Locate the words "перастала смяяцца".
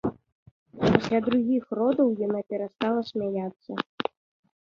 2.53-3.71